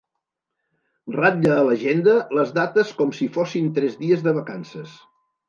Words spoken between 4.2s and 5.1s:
de vacances.